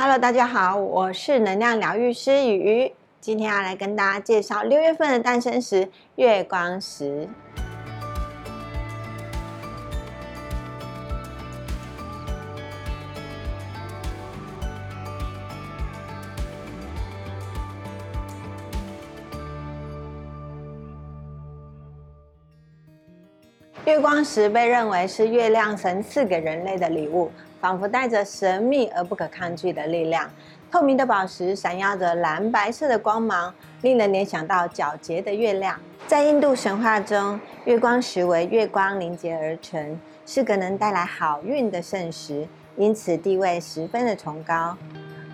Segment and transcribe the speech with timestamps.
[0.00, 7.28] Hello，大家好，我是能量疗愈师雨雨，今天要来跟大家介绍六月份的诞生石——月光石。
[23.88, 30.30] 月光石被认为是月亮神赐给人类的礼物，仿佛带着神秘而不可抗拒的力量。
[30.70, 35.80] 透明的宝石闪耀着蓝白色的光芒，令人联想到皎洁的月亮。
[36.06, 44.76] 在印度神话中，月光石为月光凝结而成，是个能带来好运的圣石，因此地位十分的崇高。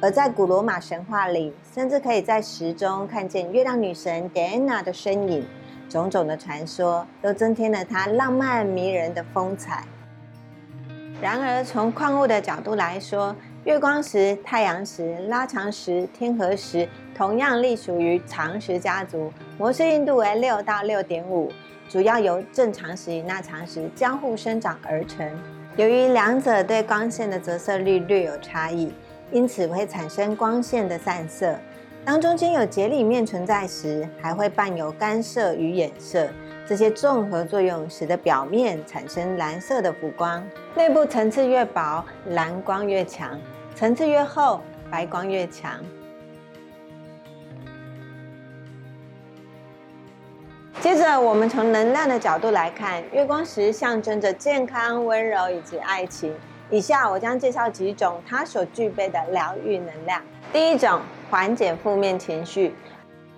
[0.00, 5.44] 而在古罗马神话里，甚至可以在石中看见月亮女神 Diana 的身影。
[5.94, 9.84] 种种的传说都增添了它浪漫迷人的风采。
[11.22, 21.52] 然而，从矿物的角度来说，月光石、太阳石、拉长石、天河石同样隶属于长石家族，模式硬度为六到六点五，
[21.88, 25.24] 主要由正常石与钠长石交互生长而成。
[25.76, 28.92] 由于两者对光线的折射率略有差异，
[29.30, 31.56] 因此会产生光线的散射。
[32.04, 36.28] 当中间有节理面存在时，还会伴有干涉与衍射，
[36.66, 40.46] 这些综合作用使得表面产生蓝色的浮光。
[40.74, 43.38] 内部层次越薄，蓝光越强；
[43.74, 44.60] 层次越厚，
[44.90, 45.80] 白光越强。
[50.82, 56.34] 接着，我们从能量的角度来看，月光石象征着健康、温柔以及爱情。
[56.70, 60.20] 以下我将介绍几种它所具备的疗愈能量。
[60.52, 61.00] 第一种。
[61.30, 62.72] 缓解负面情绪。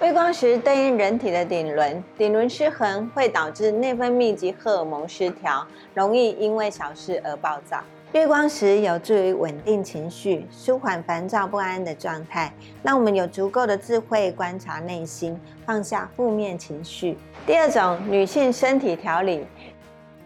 [0.00, 7.82] 月光石对应人体的顶轮，顶轮失衡会导致内分泌及荷尔蒙失调，容易因为小事而暴躁。
[8.12, 17.16] 月光石有助于稳定情绪，舒缓烦躁不安的状态，让我们有足够的智慧观察内心，放下负面情绪。
[17.44, 19.44] 第二种，女性身体调理。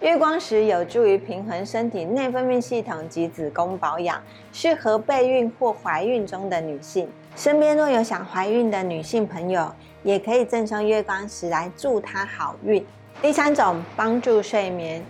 [0.00, 4.20] 月光石有助于平衡身体内分泌系统及子宫保养，
[4.52, 7.08] 适合备孕或怀孕中的女性。
[7.34, 12.84] 身边若有想怀孕的女性朋友，也可以赠送月光石来祝她好运。
[13.22, 15.02] 第三种，帮助睡眠。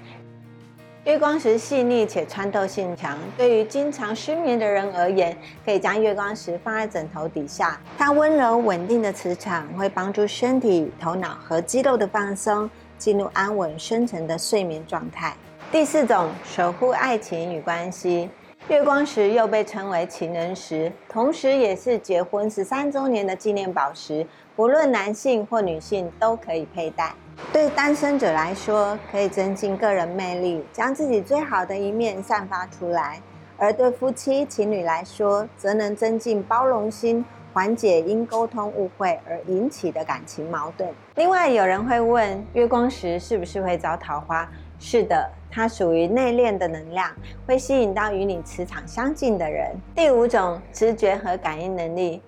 [1.04, 7.80] 月光石细腻且穿透性强，对于经常失眠的人而言，可以将月光石放在枕头底下。
[7.98, 12.70] 它温柔稳定的磁场会帮助身体、头脑和肌肉的放松。
[12.98, 15.34] 进入安稳深沉的睡眠状态。
[15.70, 18.30] 第四种，守护爱情与关系。
[18.68, 24.26] 月光石又被称为情人石，同时也是结婚十三周年的纪念宝石，
[24.56, 27.14] 不论男性或女性都可以佩戴。
[27.52, 33.20] 对单身者来说，可以增进个人魅力，将自己最好的一面散发出来；
[33.56, 37.24] 而对夫妻情侣来说，则能增进包容心。
[37.56, 40.92] 缓解因沟通误会而引起的感情矛盾。
[41.14, 44.46] 另外，有人会问，月光石是不是会招桃花？
[44.78, 47.10] 是的，它属于内敛的能量，
[47.46, 49.74] 会吸引到与你磁场相近的人。
[49.94, 52.20] 第五种，直觉和感应能力。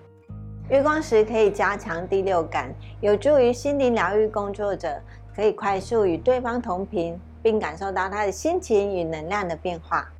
[0.67, 4.99] 月光石可以加强第六感，有助于心灵疗愈工作者，
[5.35, 10.11] 可以快速与对方同频，并感受到他的心情与能量的变化。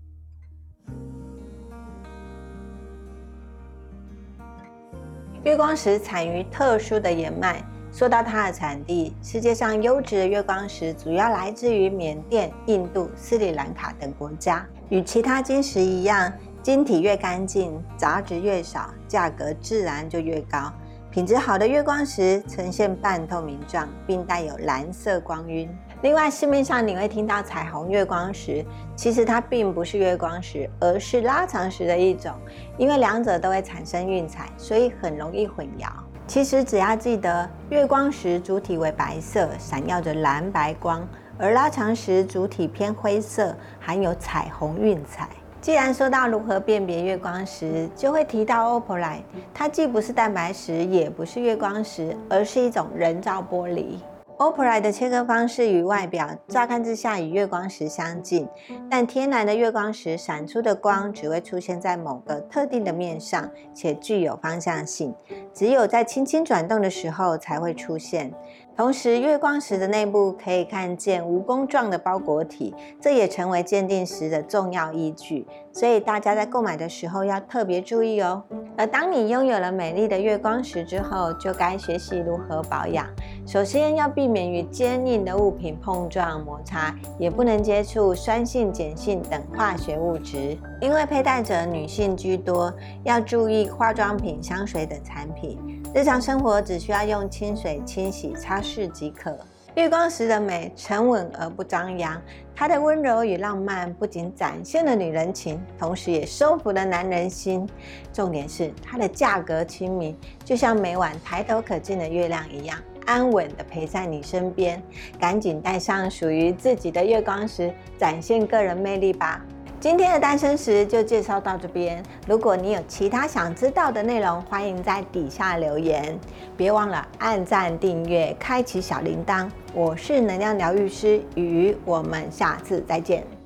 [5.46, 7.64] 月光石产于特殊的岩脉。
[7.94, 14.68] 说到它的产地，世界上优质的月光石主要来自于缅甸、印度、斯里兰卡等国家。
[14.90, 20.72] 与其他晶石一样，晶体越干净，杂质越少，价格自然就越高。
[21.10, 25.68] 品质好的月光石呈现半透明状，并带有蓝色光晕。
[26.02, 28.66] 另外，市面上你会听到彩虹月光石，
[28.96, 32.32] 其实它并不是月光石，而是拉长石的一种。
[32.78, 35.90] 因为两者都会产生晕彩，所以很容易混淆。
[36.26, 41.02] 其实只要记得，月光石主体为白色，闪耀着蓝白光；
[41.38, 45.28] 而拉长石主体偏灰色，含有彩虹晕彩。
[45.60, 49.24] 既然说到如何辨别月光石，就会提到 Opalite，
[49.54, 53.98] 它既不是蛋白石，也不是月光石，而是一种人造玻璃。
[54.40, 58.48] Opal 的切割方式与外表乍看之下与月光石相近，
[58.90, 65.14] 但天然的月光石闪出的光只会出现在某个特定的面上，且具有方向性，
[65.54, 68.34] 只有在轻轻转动的时候才会出现。
[68.78, 75.46] 同时，月光石的内部可以看见蜈蚣状的包裹体，这也成为鉴定石的重要依据。
[75.74, 78.42] 所以大家在购买的时候要特别注意哦。
[78.78, 83.06] 而当你拥有了美丽的月光石之后，就该学习如何保养。
[83.50, 90.56] 首先要避免与坚硬的物品碰撞摩擦，也不能接触酸性、碱性等化学物质。
[90.80, 92.72] 因为佩戴者女性居多，
[93.04, 95.58] 要注意化妆品、香水等产品。
[95.96, 99.36] 日常生活只需要用清水清洗、擦拭即可。
[99.74, 102.22] 月光石的美沉稳而不张扬，
[102.56, 107.68] 它的温柔与浪漫不仅展现了女人情，同时也收服了男人心。
[108.14, 112.78] 重点是它的价格亲民，就像每晚抬头可见的月亮一样，
[113.10, 114.82] 安稳的陪在你身边。
[115.20, 119.44] 赶紧带上属于自己的月光石，展现个人魅力吧！
[119.80, 122.04] 今天的单身时就介绍到这边。
[122.28, 126.20] 如果你有其他想知道的内容，欢迎在底下留言。
[126.56, 129.50] 别忘了按赞、订阅、开启小铃铛。
[129.74, 133.39] 我是能量疗愈师雨雨，我们下次再见。